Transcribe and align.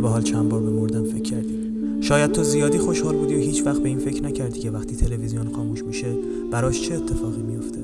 به 0.00 0.08
حال 0.08 0.22
چند 0.22 0.48
بار 0.48 0.60
به 0.60 0.70
مردن 0.70 1.04
فکر 1.04 1.22
کردی؟ 1.22 1.60
شاید 2.00 2.32
تو 2.32 2.42
زیادی 2.42 2.78
خوشحال 2.78 3.16
بودی 3.16 3.34
و 3.34 3.38
هیچ 3.38 3.66
وقت 3.66 3.82
به 3.82 3.88
این 3.88 3.98
فکر 3.98 4.22
نکردی 4.22 4.60
که 4.60 4.70
وقتی 4.70 4.96
تلویزیون 4.96 5.52
خاموش 5.52 5.84
میشه 5.84 6.14
براش 6.50 6.88
چه 6.88 6.94
اتفاقی 6.94 7.42
میفته 7.42 7.78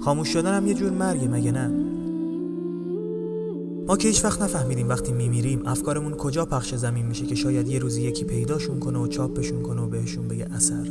خاموش 0.00 0.28
شدن 0.28 0.56
هم 0.56 0.66
یه 0.66 0.74
جور 0.74 0.90
مرگه 0.90 1.28
مگه 1.28 1.52
نه؟ 1.52 1.70
ما 3.88 3.96
که 3.96 4.08
هیچ 4.08 4.24
وقت 4.24 4.42
نفهمیدیم 4.42 4.88
وقتی 4.88 5.12
میمیریم 5.12 5.62
افکارمون 5.66 6.12
کجا 6.12 6.44
پخش 6.44 6.74
زمین 6.74 7.06
میشه 7.06 7.26
که 7.26 7.34
شاید 7.34 7.68
یه 7.68 7.78
روزی 7.78 8.02
یکی 8.02 8.24
پیداشون 8.24 8.80
کنه 8.80 8.98
و 8.98 9.06
چاپشون 9.06 9.62
کنه 9.62 9.82
و 9.82 9.86
بهشون 9.86 10.28
بگه 10.28 10.46
اثر. 10.54 10.88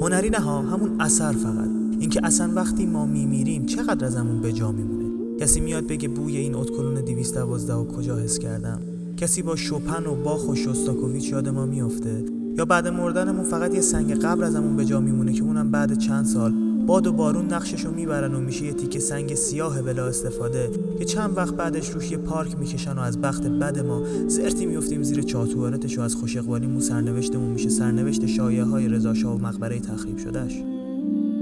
هنری 0.00 0.30
نه 0.30 0.38
ها 0.38 0.62
همون 0.62 1.00
اثر 1.00 1.32
فقط. 1.32 1.68
اینکه 2.00 2.20
اصلا 2.24 2.52
وقتی 2.54 2.86
ما 2.86 3.06
میمیریم 3.06 3.66
چقدر 3.66 4.06
ازمون 4.06 4.40
به 4.40 4.52
جا 4.52 4.72
میمونه؟ 4.72 5.38
کسی 5.40 5.60
میاد 5.60 5.86
بگه 5.86 6.08
بوی 6.08 6.36
این 6.36 6.54
اتکلون 6.54 6.94
212 6.94 7.74
و 7.74 7.84
کجا 7.84 8.16
حس 8.16 8.38
کردم؟ 8.38 8.97
کسی 9.18 9.42
با 9.42 9.56
شوپن 9.56 10.06
و 10.06 10.14
باخ 10.14 10.48
و 10.48 10.54
شوستاکوویچ 10.54 11.32
یاد 11.32 11.48
ما 11.48 11.66
میافته؟ 11.66 12.24
یا 12.58 12.64
بعد 12.64 12.88
مردنمون 12.88 13.44
فقط 13.44 13.74
یه 13.74 13.80
سنگ 13.80 14.14
قبر 14.14 14.44
ازمون 14.44 14.76
به 14.76 14.84
جا 14.84 15.00
میمونه 15.00 15.32
که 15.32 15.42
اونم 15.42 15.70
بعد 15.70 15.98
چند 15.98 16.24
سال 16.24 16.52
باد 16.86 17.06
و 17.06 17.12
بارون 17.12 17.52
نقششو 17.52 17.90
می‌برن 17.90 18.34
و 18.34 18.40
میشه 18.40 18.64
یه 18.64 18.72
تیکه 18.72 18.98
سنگ 18.98 19.34
سیاه 19.34 19.82
بلا 19.82 20.06
استفاده. 20.06 20.70
که 20.98 21.04
چند 21.04 21.36
وقت 21.36 21.54
بعدش 21.54 21.90
روش 21.90 22.10
یه 22.10 22.18
پارک 22.18 22.58
می‌کشن 22.58 22.92
و 22.92 23.00
از 23.00 23.20
بخت 23.20 23.46
بد 23.46 23.78
ما 23.78 24.02
زرتی 24.28 24.66
میفتیم 24.66 25.02
زیر 25.02 25.22
چاتوارتش 25.22 25.98
و 25.98 26.00
از 26.00 26.14
خوش 26.14 26.36
اقبالیمون 26.36 26.80
سرنوشتمون 26.80 27.50
میشه 27.50 27.68
سرنوشت 27.68 28.26
شایعه 28.26 28.64
های 28.64 28.88
رضا 28.88 29.12
و 29.12 29.38
مقبره 29.38 29.80
تخریب 29.80 30.18
شدهش. 30.18 30.62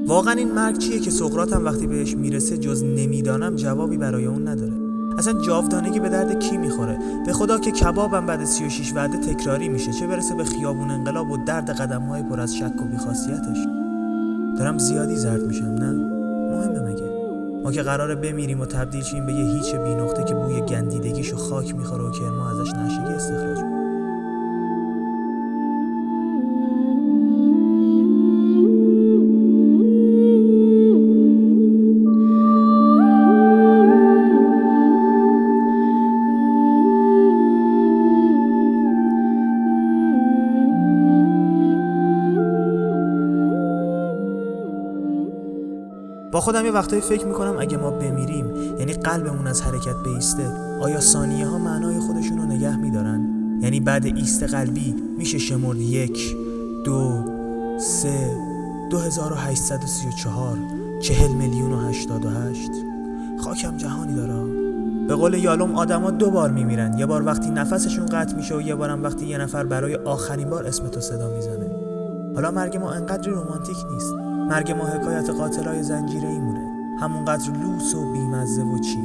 واقعا 0.07 0.35
این 0.35 0.53
مرگ 0.53 0.79
چیه 0.79 0.99
که 0.99 1.11
سقراط 1.11 1.53
وقتی 1.53 1.87
بهش 1.87 2.17
می‌رسه 2.17 2.59
جز 2.59 2.85
نمی‌دانم 2.85 3.57
جوابی 3.57 3.97
برای 3.97 4.25
اون 4.25 4.49
نداره. 4.49 4.73
اصلا 5.19 5.41
جاودانگی 5.41 6.01
به 6.01 6.09
درد 6.09 6.41
کی 6.41 6.57
می‌خوره؟ 6.57 6.99
به 7.27 7.33
خدا 7.33 7.59
که 7.59 7.71
کبابم 7.71 8.27
بعد 8.27 8.45
36 8.45 8.93
وعده 8.95 9.19
تکراری 9.19 9.69
میشه. 9.69 9.93
چه 9.93 10.07
برسه 10.07 10.35
به 10.35 10.45
خیابون 10.45 10.91
انقلاب 10.91 11.31
و 11.31 11.37
درد 11.37 11.71
قدم 11.71 12.03
های 12.03 12.23
پر 12.23 12.41
از 12.41 12.57
شک 12.57 12.83
و 12.83 12.85
بیخاصیتش؟ 12.85 13.59
دارم 14.59 14.79
زیادی 14.79 15.17
زرد 15.17 15.43
میشم 15.43 15.65
نه؟ 15.65 15.93
مهمه 16.51 16.81
مگه؟ 16.81 17.11
ما 17.65 17.73
که 17.73 17.83
قراره 17.83 18.15
بمیریم 18.15 18.61
و 18.61 18.67
تبدیل 18.67 19.03
شیم 19.03 19.27
به 19.27 19.33
یه 19.33 19.45
هیچ 19.45 19.75
بی 19.75 19.95
نقطه 19.95 20.25
که 20.25 20.35
بوی 20.35 20.61
گندیدگیش 20.61 21.33
و 21.33 21.37
خاک 21.37 21.75
می‌خوره 21.75 22.05
و 22.05 22.11
کرما 22.11 22.51
ازش 22.51 22.73
نشگی 22.73 23.15
استخراج 23.15 23.76
با 46.37 46.41
خودم 46.41 46.65
یه 46.65 46.73
وقتایی 46.73 47.03
فکر 47.03 47.27
می‌کنم 47.27 47.57
اگه 47.59 47.77
ما 47.77 47.91
بمیریم 47.91 48.47
یعنی 48.79 48.93
قلبمون 48.93 49.47
از 49.47 49.63
حرکت 49.63 49.95
بیسته 50.05 50.53
آیا 50.81 51.01
ثانیه 51.01 51.47
ها 51.47 51.59
معنای 51.59 51.99
خودشون 51.99 52.39
رو 52.39 52.45
نگه 52.45 52.77
میدارن؟ 52.77 53.27
یعنی 53.63 53.81
بعد 53.81 54.07
ایست 54.07 54.43
قلبی 54.43 54.95
میشه 55.19 55.39
شمرد 55.39 55.81
یک 55.81 56.37
دو 56.85 57.25
سه 57.79 58.37
دو 58.91 58.99
هزار 58.99 59.33
و 59.33 59.35
هشتصد 59.35 59.85
و 59.85 59.87
سی 59.87 60.09
و 60.09 60.11
چهار 60.11 60.59
چهل 61.01 61.31
میلیون 61.33 61.73
و 61.73 61.89
هشتاد 61.89 62.25
و 62.25 62.29
هشت. 62.29 62.71
خاکم 63.41 63.77
جهانی 63.77 64.15
داره 64.15 64.35
به 65.09 65.15
قول 65.15 65.35
یالوم 65.35 65.75
آدما 65.75 66.11
دو 66.11 66.31
بار 66.31 66.51
میمیرن. 66.51 66.99
یه 66.99 67.07
بار 67.07 67.27
وقتی 67.27 67.51
نفسشون 67.51 68.07
قطع 68.07 68.37
میشه 68.37 68.57
و 68.57 68.61
یه 68.61 68.75
بارم 68.75 69.03
وقتی 69.03 69.27
یه 69.27 69.39
نفر 69.39 69.65
برای 69.65 69.95
آخرین 69.95 70.51
بار 70.51 70.67
اسمتو 70.67 71.01
صدا 71.01 71.31
می‌زنه. 71.37 71.71
حالا 72.35 72.51
مرگ 72.51 72.77
ما 72.77 72.91
انقدری 72.91 73.31
رومانتیک 73.31 73.77
نیست. 73.93 74.26
مرگ 74.51 74.73
ما 74.73 74.85
حکایت 74.85 75.31
قاتلای 75.31 75.83
زنجیره 75.83 76.29
ایمونه 76.29 76.61
همونقدر 77.01 77.53
لوس 77.53 77.95
و 77.95 78.13
بیمزه 78.13 78.63
و 78.63 78.79
چی 78.79 78.99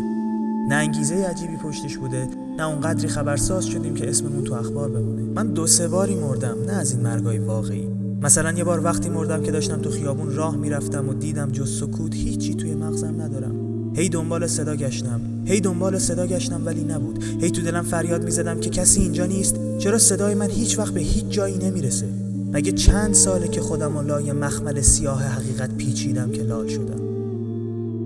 نه 0.70 0.76
انگیزه 0.76 1.16
عجیبی 1.16 1.58
پشتش 1.58 1.98
بوده 1.98 2.28
نه 2.58 2.68
اونقدری 2.68 3.08
خبرساز 3.08 3.66
شدیم 3.66 3.94
که 3.94 4.10
اسممون 4.10 4.44
تو 4.44 4.54
اخبار 4.54 4.90
بمونه. 4.90 5.22
من 5.22 5.48
دو 5.48 5.68
سه 5.68 5.88
باری 5.88 6.16
مردم 6.16 6.56
نه 6.68 6.74
از 6.74 6.92
این 6.92 7.02
مرگای 7.02 7.40
واقعی. 7.40 7.88
مثلا 8.22 8.52
یه 8.52 8.64
بار 8.64 8.84
وقتی 8.84 9.10
مردم 9.10 9.44
که 9.44 9.52
داشتم 9.52 9.82
تو 9.82 9.90
خیابون 9.90 10.36
راه 10.36 10.56
می‌رفتم 10.56 11.10
و 11.10 11.14
دیدم 11.14 11.52
جز 11.52 11.80
سکوت 11.80 12.14
هیچی 12.14 12.56
توی 12.56 12.76
مغزم 12.76 13.22
ندارم. 13.22 13.56
هی 13.96 14.10
دنبال 14.10 14.48
صدا 14.48 14.76
گشتم. 14.76 15.22
هی 15.46 15.62
دنبال 15.62 16.00
صدا 16.00 16.28
گشتم 16.28 16.66
ولی 16.66 16.84
نبود. 16.84 17.24
هی 17.42 17.52
تو 17.52 17.62
دلم 17.62 17.84
فریاد 17.84 18.24
می‌زدم 18.24 18.60
که 18.60 18.70
کسی 18.70 19.02
اینجا 19.02 19.26
نیست. 19.26 19.78
چرا 19.78 19.98
صدای 19.98 20.36
من 20.36 20.50
هیچ 20.50 20.80
وقت 20.80 20.94
به 20.94 21.00
هیچ 21.00 21.26
جایی 21.30 21.58
نمی‌رسه؟ 21.58 22.21
مگه 22.54 22.72
چند 22.72 23.14
ساله 23.14 23.48
که 23.48 23.62
خودم 23.62 23.98
و 23.98 24.02
لای 24.02 24.32
مخمل 24.32 24.82
سیاه 24.82 25.24
حقیقت 25.24 25.78
پیچیدم 25.78 26.32
که 26.32 26.44
لال 26.44 26.68
شدم؟ 26.68 27.02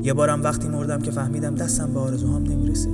یه 0.04 0.14
بارم 0.14 0.44
وقتی 0.44 0.68
مردم 0.68 1.02
که 1.02 1.12
فهمیدم 1.12 1.56
دستم 1.56 1.94
به 1.94 2.00
آرزوهام 2.00 2.44
نمی‌رسه. 2.44 2.90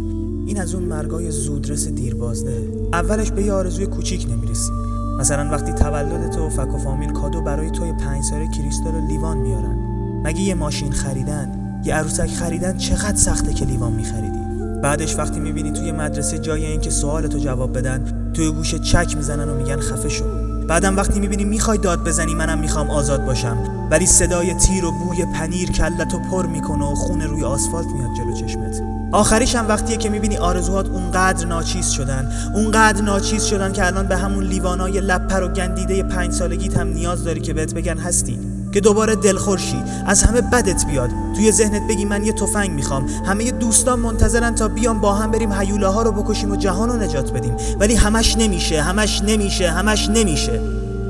این 0.46 0.60
از 0.60 0.76
اون 0.76 0.84
مرگای 0.84 1.32
زودرس 1.32 1.88
دیربازده. 1.88 2.68
اولش 2.94 3.32
به 3.32 3.44
یه 3.44 3.54
آرزوی 3.54 3.86
کوچیک 3.86 4.28
نمی‌رسی. 4.32 4.72
مثلا 5.20 5.52
وقتی 5.52 5.72
تولد 5.72 6.32
تو 6.32 6.50
فک 6.50 6.74
و 6.74 6.78
فامیل 6.78 7.12
کادو 7.12 7.42
برای 7.42 7.72
توی 7.72 7.94
پنج 7.94 8.24
ساله 8.24 8.48
کریستال 8.48 8.96
و 8.96 9.08
لیوان 9.08 9.38
میارن. 9.38 9.78
مگه 10.24 10.42
یه 10.42 10.56
ماشین 10.56 10.92
خریدن 10.92 11.82
یه 11.86 11.94
عروسک 11.94 12.30
خریدن 12.30 12.78
چقدر 12.78 13.18
سخته 13.18 13.54
که 13.54 13.66
لیوان 13.66 13.94
میخریدی؟ 13.94 14.40
بعدش 14.84 15.18
وقتی 15.18 15.40
می‌بینی 15.40 15.72
توی 15.72 15.92
مدرسه 15.92 16.40
جای 16.40 16.66
اینکه 16.66 16.90
سوال 16.90 17.28
تو 17.28 17.38
جواب 17.38 17.78
بدن 17.78 18.32
توی 18.34 18.52
گوش 18.52 18.76
چک 18.76 19.18
می‌زنن 19.18 19.50
و 19.50 19.56
میگن 19.56 19.80
خفه 19.80 20.10
شو. 20.10 20.41
بعدم 20.68 20.98
وقتی 20.98 21.20
می‌بینی 21.20 21.44
می‌خوای 21.44 21.78
داد 21.78 22.04
بزنی 22.04 22.36
منم 22.36 22.60
می‌خوام 22.60 22.90
آزاد 22.90 23.26
باشم. 23.26 23.88
ولی 23.92 24.06
صدای 24.06 24.54
تیر 24.54 24.86
و 24.86 24.92
بوی 24.92 25.26
پنیر 25.26 25.72
کلتو 25.72 26.20
پر 26.20 26.46
می‌کنه 26.46 26.86
و 26.86 26.96
خون 26.96 27.22
روی 27.22 27.44
آسفالت 27.44 27.88
میاد 27.88 28.10
جلو 28.18 28.34
چشمت. 28.34 28.82
آخریش 29.12 29.56
هم 29.56 29.68
وقتیه 29.68 29.98
که 29.98 30.10
می‌بینی 30.10 30.38
آرزوهات 30.38 30.90
اونقدر 30.90 31.48
ناچیز 31.48 31.90
شدن. 31.90 32.32
اونقدر 32.56 33.02
ناچیز 33.02 33.44
شدن 33.44 33.72
که 33.72 33.86
الان 33.86 34.08
به 34.08 34.18
همون 34.18 34.44
لیوانای 34.44 35.02
لپر 35.02 35.44
و 35.44 35.48
گندیده 35.48 36.04
پنج 36.04 36.32
سالگیت 36.32 36.78
هم 36.78 36.88
نیاز 36.88 37.24
داری 37.24 37.40
که 37.40 37.54
بهت 37.54 37.74
بگن 37.74 37.98
هستی. 37.98 38.40
که 38.72 38.82
دوباره 38.82 39.16
دلخورشی 39.16 39.84
از 40.06 40.24
همه 40.24 40.42
بدت 40.42 40.86
بیاد. 40.86 41.09
توی 41.36 41.52
ذهنت 41.52 41.88
بگی 41.88 42.06
من 42.06 42.24
یه 42.24 42.34
تفنگ 42.34 42.72
می‌خوام. 42.72 43.06
همه 43.26 43.52
دوستان 43.52 44.00
منتظرن 44.00 44.56
تا 44.56 44.68
بیام 44.68 45.02
با 45.02 45.14
هم 45.14 45.32
بریم 45.32 45.52
هیولاها 45.52 46.02
رو 46.02 46.12
بکشیم 46.12 46.52
و 46.52 46.56
جهان 46.56 46.90
رو 46.90 46.96
نجات 46.96 47.34
بدیم. 47.34 47.54
ولی 47.80 47.96
همش 47.96 48.38
نمیشه 48.38 48.82
همش 48.82 49.22
نمیشه 49.22 49.70
همش 49.70 50.09
نمیشه. 50.09 50.62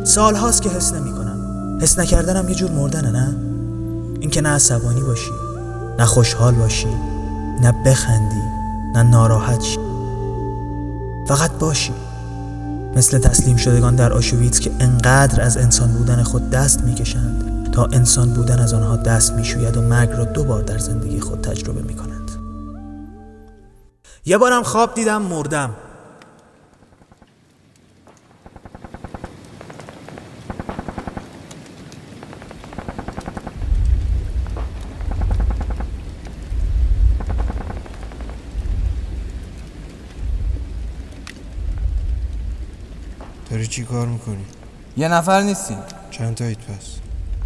سال 0.03 0.35
هاست 0.35 0.61
که 0.61 0.69
حس 0.69 0.93
نمی‌کنم. 0.93 1.77
حس 1.81 1.99
نکردنم 1.99 2.49
یه 2.49 2.55
جور 2.55 2.71
مردنه 2.71 3.11
نه؟ 3.11 3.35
اینکه 4.19 4.41
نه 4.41 4.49
عصبانی 4.49 5.01
باشی 5.01 5.31
نه 5.99 6.05
خوشحال 6.05 6.53
باشی 6.53 6.87
نه 7.61 7.71
بخندی 7.85 8.41
نه 8.95 9.03
ناراحت 9.03 9.61
شی. 9.61 9.79
فقط 11.27 11.51
باشی. 11.51 11.93
مثل 12.95 13.17
تسلیم 13.17 13.57
شدگان 13.57 13.95
در 13.95 14.13
آشویتس 14.13 14.59
که 14.59 14.71
انقدر 14.79 15.41
از 15.41 15.57
انسان 15.57 15.91
بودن 15.91 16.23
خود 16.23 16.49
دست 16.49 16.83
می‌کشند. 16.83 17.50
تا 17.71 17.85
انسان 17.85 18.33
بودن 18.33 18.59
از 18.59 18.73
آنها 18.73 18.97
دست 18.97 19.33
می‌شوید 19.33 19.77
و 19.77 19.81
مرگ 19.81 20.09
را 20.09 20.25
دو 20.25 20.43
بار 20.43 20.61
در 20.61 20.77
زندگی 20.77 21.19
خود 21.19 21.41
تجربه 21.41 21.81
می‌کنند 21.81 22.31
یه 24.25 24.37
بارم 24.37 24.63
خواب 24.63 24.93
دیدم 24.93 25.21
مردم 25.21 25.69
داری 43.49 43.67
چی 43.67 43.83
کار 43.85 44.07
می‌کنی؟ 44.07 44.45
یه 44.97 45.07
نفر 45.07 45.41
نیستیم 45.41 45.77
چند 46.11 46.35
تایید 46.35 46.57
پس؟ 46.57 47.00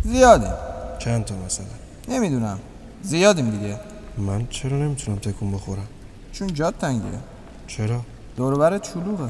زیاده 0.05 0.53
چند 0.99 1.25
تا 1.25 1.35
مثلا؟ 1.45 1.65
نمی‌دونم 2.07 2.59
زیادیم 3.01 3.49
دیگه 3.49 3.79
من 4.17 4.47
چرا 4.49 4.77
نمی‌تونم 4.77 5.17
تکون 5.17 5.51
بخورم؟ 5.51 5.87
چون 6.31 6.53
جاد 6.53 6.75
تنگیه 6.77 7.19
چرا؟ 7.67 8.01
دوربر 8.35 8.77
چلوغه 8.77 9.29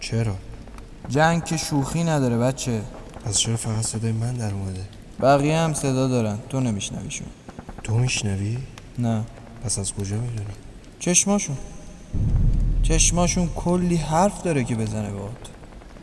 چرا؟ 0.00 0.34
جنگ 1.08 1.44
که 1.44 1.56
شوخی 1.56 2.04
نداره 2.04 2.38
بچه 2.38 2.82
پس 3.24 3.38
چرا 3.38 3.56
فقط 3.56 3.84
صدای 3.84 4.12
من 4.12 4.34
در 4.34 4.54
اومده؟ 4.54 4.84
بقیه 5.20 5.58
هم 5.58 5.74
صدا 5.74 6.08
دارن 6.08 6.38
تو 6.48 6.60
نمیشنویشون 6.60 7.26
تو 7.82 7.98
میشنوی؟ 7.98 8.58
نه 8.98 9.24
پس 9.64 9.78
از 9.78 9.92
کجا 9.92 10.16
می‌دونی؟ 10.16 10.54
چشماشون 10.98 11.56
چشماشون 12.82 13.48
کلی 13.56 13.96
حرف 13.96 14.42
داره 14.42 14.64
که 14.64 14.74
بزنه 14.74 15.10
باهات 15.10 15.48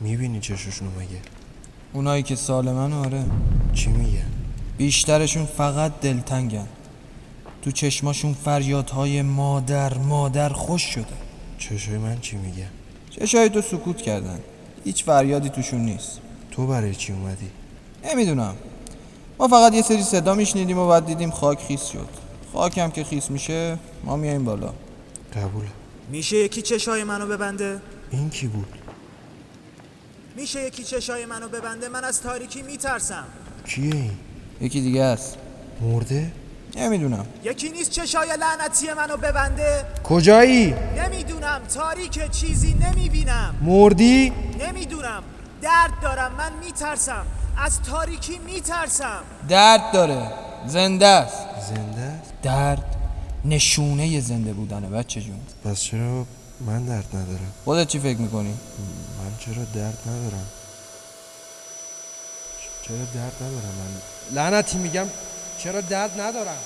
می‌بینی 0.01 0.39
چششونو 0.39 0.91
مگه؟ 0.99 1.34
اونایی 1.95 2.23
که 2.23 2.35
سالمن 2.35 2.93
آره. 2.93 3.23
چی 3.73 3.89
میگه؟ 3.89 4.21
بیشترشون 4.77 5.45
فقط 5.45 5.91
دلتنگن. 6.01 6.67
تو 7.61 7.71
چشماشون 7.71 8.33
فریادهای 8.33 9.21
مادر 9.21 9.97
مادر 9.97 10.49
خوش 10.49 10.81
شده. 10.81 11.05
چشای 11.57 11.97
من 11.97 12.19
چی 12.19 12.37
میگه؟ 12.37 12.67
چشای 13.09 13.49
تو 13.49 13.61
سکوت 13.61 13.97
کردن. 13.97 14.39
هیچ 14.83 15.03
فریادی 15.03 15.49
توشون 15.49 15.79
نیست. 15.79 16.19
تو 16.51 16.67
برای 16.67 16.95
چی 16.95 17.13
اومدی؟ 17.13 17.49
نمی‌دونم. 18.05 18.55
ما 19.39 19.47
فقط 19.47 19.73
یه 19.73 19.81
سری 19.81 20.03
صدا 20.03 20.33
میشنیدیم 20.33 20.77
و 20.77 20.87
بعد 20.87 21.05
دیدیم 21.05 21.31
خاک 21.31 21.59
خیس 21.59 21.85
شد. 21.85 22.09
خاکم 22.53 22.89
که 22.91 23.03
خیس 23.03 23.31
میشه 23.31 23.77
ما 24.03 24.15
میایم 24.15 24.43
بالا. 24.45 24.73
قبوله. 25.33 25.67
میشه 26.11 26.37
یکی 26.37 26.61
چشای 26.61 27.03
منو 27.03 27.27
ببنده؟ 27.27 27.81
این 28.11 28.29
کی 28.29 28.47
بود؟ 28.47 28.67
میشه 30.35 30.67
یکی 30.67 30.83
چشای 30.83 31.25
منو 31.25 31.47
ببنده؟ 31.47 31.89
من 31.89 32.03
از 32.03 32.21
تاریکی 32.21 32.61
میترسم. 32.61 33.23
کیه 33.67 33.95
این؟ 33.95 34.11
یکی 34.61 34.81
دیگه 34.81 35.03
است. 35.03 35.37
مرده؟ 35.81 36.31
نمی‌دونم. 36.75 37.25
یکی 37.43 37.69
نیست 37.69 37.91
چشای 37.91 38.27
لعنتی 38.39 38.93
منو 38.97 39.17
ببنده؟ 39.17 39.85
کجایی؟ 40.03 40.75
نمی‌دونم. 40.97 41.61
تاریک 41.73 42.31
چیزی 42.31 42.73
نمی‌بینم. 42.73 43.55
مردی؟ 43.61 44.33
نمی‌دونم. 44.59 45.23
درد 45.61 45.99
دارم. 46.01 46.31
من 46.37 46.51
میترسم. 46.65 47.25
از 47.57 47.81
تاریکی 47.81 48.39
میترسم. 48.39 49.21
درد 49.49 49.91
داره. 49.93 50.31
زنده 50.67 51.07
است. 51.07 51.37
زنده 51.69 52.01
است؟ 52.01 52.33
درد 52.43 52.95
نشونه 53.45 54.19
زنده 54.19 54.53
بودنه. 54.53 54.89
بچه 54.89 55.21
جون. 55.21 55.39
پس 55.65 55.81
چرا 55.81 56.25
من 56.59 56.85
درد 56.85 57.07
ندارم. 57.15 57.51
خودت 57.65 57.87
چی 57.87 57.99
فکر 57.99 58.17
می‌کنی؟ 58.17 58.57
من 59.19 59.37
چرا 59.39 59.63
درد 59.73 59.97
ندارم؟ 60.07 60.45
چرا 62.81 62.97
درد 62.97 63.35
ندارم 63.35 63.75
من؟ 63.77 64.01
لعنتی 64.35 64.77
میگم 64.77 65.07
چرا 65.57 65.81
درد 65.81 66.21
ندارم؟ 66.21 66.57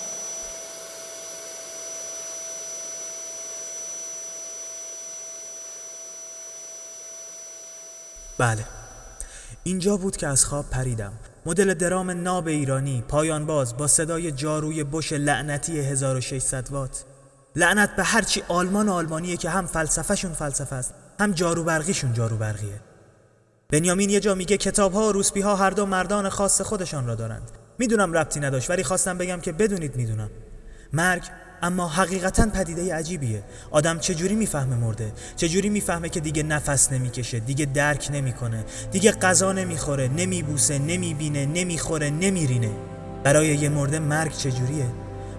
بله. 8.37 8.65
اینجا 9.63 9.97
بود 9.97 10.17
که 10.17 10.27
از 10.27 10.45
خواب 10.45 10.69
پریدم. 10.69 11.13
مدل 11.45 11.73
درام 11.73 12.11
ناب 12.11 12.47
ایرانی 12.47 13.03
پایان 13.07 13.45
باز 13.45 13.77
با 13.77 13.87
صدای 13.87 14.31
جاروی 14.31 14.83
بش 14.83 15.13
لعنتی 15.13 15.79
1600 15.79 16.71
وات. 16.71 17.03
لعنت 17.55 17.95
به 17.95 18.03
هرچی 18.03 18.43
آلمان 18.47 18.89
آلمانیه 18.89 19.37
که 19.37 19.49
هم 19.49 19.65
فلسفهشون 19.65 20.33
فلسفه 20.33 20.75
است 20.75 20.93
هم 21.19 21.31
جارو 21.31 21.63
برقیشون 21.63 22.13
جارو 22.13 22.37
برقیه 22.37 22.81
بنیامین 23.69 24.09
یه 24.09 24.19
جا 24.19 24.35
میگه 24.35 24.57
کتاب 24.57 24.93
ها 24.93 25.09
و 25.09 25.11
روسپی 25.11 25.41
ها 25.41 25.55
هر 25.55 25.69
دو 25.69 25.85
مردان 25.85 26.29
خاص 26.29 26.61
خودشان 26.61 27.07
را 27.07 27.15
دارند. 27.15 27.51
می‌دونم 27.79 28.13
ربطی 28.13 28.39
نداشت 28.39 28.69
ولی 28.69 28.83
خواستم 28.83 29.17
بگم 29.17 29.39
که 29.39 29.51
بدونید 29.51 29.95
می‌دونم. 29.95 30.29
مرگ 30.93 31.23
اما 31.61 31.87
حقیقتا 31.87 32.49
پدیده 32.49 32.95
عجیبیه. 32.95 33.43
آدم 33.71 33.99
چجوری 33.99 34.35
می‌فهمه 34.35 34.75
مرده؟ 34.75 35.13
چجوری 35.35 35.69
می‌فهمه 35.69 36.09
که 36.09 36.19
دیگه 36.19 36.43
نفس 36.43 36.91
نمی‌کشه 36.91 37.39
دیگه 37.39 37.65
درک 37.65 38.09
نمی‌کنه 38.13 38.65
دیگه 38.91 39.11
غذا 39.11 39.51
نمی‌خوره 39.51 40.07
نمیبوسه 40.07 40.79
نمی‌بینه 40.79 41.45
نمی‌خوره 41.45 42.09
نمیرینه؟ 42.09 42.71
برای 43.23 43.47
یه 43.47 43.69
مرده 43.69 43.99
مرگ 43.99 44.31
چجوریه؟ 44.31 44.91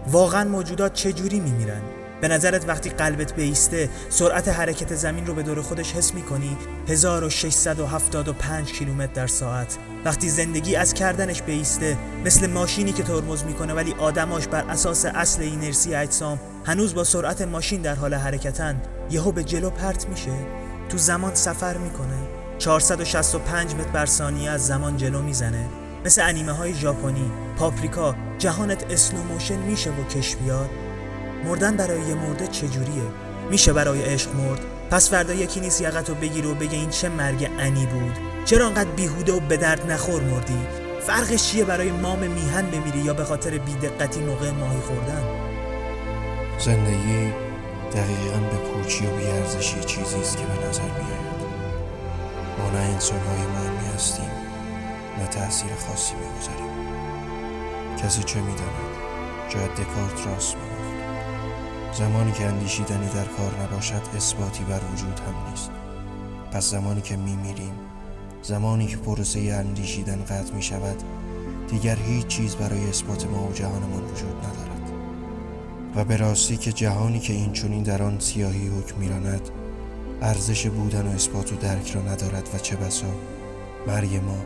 واقعا 0.09 0.45
موجودات 0.45 0.95
چجوری 0.95 1.41
میمیرن؟ 1.41 1.83
به 2.21 2.29
نظرت 2.29 2.69
وقتی 2.69 2.91
قلبت 2.91 3.35
بیسته 3.35 3.91
سرعت 4.09 4.49
حرکت 4.49 4.95
زمین 4.95 5.27
رو 5.27 5.35
به 5.35 5.43
دور 5.43 5.63
خودش 5.63 5.93
حس 5.93 6.15
می‌کنی؟ 6.15 6.57
1675 6.89 8.73
کیلومتر 8.73 9.13
در 9.13 9.27
ساعت. 9.27 9.79
وقتی 10.05 10.29
زندگی 10.29 10.77
از 10.77 10.95
کردنش 10.95 11.43
بیسته 11.43 11.97
مثل 12.25 12.47
ماشینی 12.47 12.93
که 12.93 13.03
ترمز 13.03 13.45
می‌کنه 13.45 13.75
ولی 13.75 13.95
آدماش 13.99 14.47
بر 14.47 14.65
اساس 14.71 15.05
اصل 15.05 15.43
اینرسی 15.43 15.95
اجسام 15.95 16.41
هنوز 16.67 16.95
با 16.95 17.05
سرعت 17.05 17.43
ماشین 17.43 17.83
در 17.83 17.95
حال 17.95 18.15
حرکتن 18.15 18.83
یهو 19.11 19.33
به 19.33 19.45
جلو 19.45 19.71
پرت 19.71 20.09
میشه. 20.09 20.33
تو 20.89 20.99
زمان 20.99 21.35
سفر 21.35 21.77
می‌کنه. 21.77 22.19
465 22.59 23.75
متر 23.75 23.91
بر 23.91 24.07
ثانیه 24.07 24.51
از 24.51 24.67
زمان 24.67 24.97
جلو 24.97 25.23
می‌زنه. 25.23 25.69
مثل 26.05 26.23
انیمه 26.23 26.53
های 26.53 26.75
ژاپنی 26.75 27.31
پاپریکا 27.59 28.15
جهانت 28.39 28.93
slow 28.93 29.23
motion 29.23 29.59
میشه 29.59 29.91
و 29.91 30.05
کش 30.05 30.37
بیاد. 30.37 30.71
مردن 31.45 31.77
برای 31.77 32.01
یه 32.01 32.15
مرده 32.15 32.47
چجوریه؟ 32.47 33.03
میشه 33.51 33.73
برای 33.73 34.03
عشق 34.03 34.35
مرد؟ 34.35 34.61
پس 34.91 35.11
فردا 35.11 35.35
یکی 35.35 35.61
نیست 35.61 35.81
یقتو 35.81 36.15
بگیره 36.15 36.49
و 36.49 36.55
بگه 36.55 36.79
این 36.79 36.91
چه 36.91 37.09
مرگ 37.09 37.51
عنی 37.59 37.87
بود؟ 37.87 38.19
چرا 38.45 38.67
انقدر 38.67 38.91
بیهوده 38.91 39.33
و 39.33 39.41
به 39.41 39.57
درد 39.57 39.91
نخور 39.91 40.23
مردی؟ 40.23 40.67
فرقش 41.01 41.51
چیه 41.51 41.65
برای 41.65 41.91
مام 41.91 42.19
میهن 42.19 42.67
بمیری 42.67 42.99
یا 42.99 43.15
به 43.15 43.25
خاطر 43.25 43.59
بیدقتی 43.59 44.21
موقع 44.21 44.51
ماهی 44.51 44.81
خوردن؟ 44.81 45.25
زندگی 46.59 47.33
دقیقا 47.95 48.39
به 48.51 48.57
پوچی 48.57 49.07
و 49.07 49.11
بیارزشی 49.11 49.81
چیزی 49.81 50.21
است 50.21 50.37
که 50.37 50.45
به 50.45 50.69
نظر 50.69 50.83
میآید. 50.83 51.41
ما 52.59 52.71
نه 52.71 52.79
انسانهای 52.79 53.39
مهمی 53.39 53.95
هستیم 53.95 54.31
نه 55.19 55.27
تاثیر 55.27 55.71
خاصی 55.89 56.15
می‌گذاریم. 56.15 56.71
کسی 58.03 58.23
چه 58.23 58.41
می‌داند؟ 58.41 58.91
شاید 59.49 59.71
دکارت 59.71 60.27
راست 60.27 60.57
زمانی 61.93 62.33
که 62.33 62.47
اندیشیدنی 62.47 63.09
در 63.09 63.25
کار 63.25 63.63
نباشد 63.63 64.03
اثباتی 64.17 64.65
بر 64.65 64.81
وجود 64.93 65.21
هم 65.21 65.51
نیست. 65.51 65.71
پس 66.53 66.71
زمانی 66.71 67.01
که 67.01 67.17
میمیریم 67.17 67.73
زمانی 68.43 68.87
که 68.87 68.97
پروسه 68.97 69.41
اندیشیدن 69.41 70.25
قطع 70.25 70.55
می 70.55 70.63
شود 70.63 71.03
دیگر 71.69 71.97
هیچ 71.97 72.27
چیز 72.27 72.57
برای 72.57 72.89
اثبات 72.89 73.27
ما 73.27 73.49
و 73.49 73.53
جهانمان 73.53 74.05
وجود 74.05 74.37
ندارد. 74.37 74.93
و 75.97 76.05
به 76.05 76.17
راستی 76.17 76.57
که 76.57 76.73
جهانی 76.73 77.21
که 77.21 77.33
این 77.33 77.53
چونین 77.53 77.83
در 77.83 78.03
آن 78.03 78.19
سیاهی 78.19 78.69
حکم 78.69 78.99
میراند 78.99 79.51
ارزش 80.23 80.67
بودن 80.67 81.07
و 81.07 81.11
اثبات 81.11 81.53
و 81.53 81.57
درک 81.57 81.91
را 81.91 82.03
ندارد 82.03 82.49
و 82.55 82.59
چه 82.59 82.77
بسا 82.77 83.15
مرگ 83.87 84.17
ما 84.17 84.39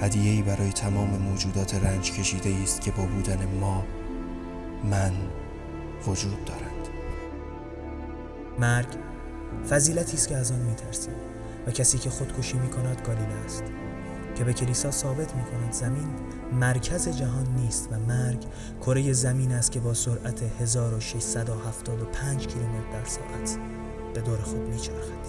هدیه‌ای 0.00 0.42
برای 0.42 0.72
تمام 0.72 1.08
موجودات 1.08 1.74
رنج 1.74 2.12
کشیده 2.12 2.54
است 2.62 2.80
که 2.80 2.90
با 2.90 3.06
بودن 3.06 3.38
ما 3.60 3.84
من 4.84 5.12
وجود 6.06 6.44
دارند 6.44 6.71
مرگ 8.58 8.88
فضیلتی 9.70 10.16
است 10.16 10.28
که 10.28 10.36
از 10.36 10.52
آن 10.52 10.58
میترسیم 10.58 11.14
و 11.66 11.70
کسی 11.70 11.98
که 11.98 12.10
خودکشی 12.10 12.58
می‌کند 12.58 13.02
گالیله 13.06 13.44
است. 13.44 13.64
که 14.34 14.44
به 14.44 14.52
کلیسا 14.52 14.90
ثابت 14.90 15.34
می‌کند 15.34 15.72
زمین 15.72 16.08
مرکز 16.52 17.08
جهان 17.08 17.46
نیست 17.56 17.88
و 17.92 17.98
مرگ 17.98 18.44
کره 18.80 19.12
زمین 19.12 19.52
است 19.52 19.72
که 19.72 19.80
با 19.80 19.94
سرعت 19.94 20.42
1675 20.60 22.46
کیلومتر 22.46 22.90
در 22.92 23.04
ساعت 23.04 23.58
به 24.14 24.20
دور 24.20 24.38
خود 24.38 24.68
میچرخد. 24.68 25.22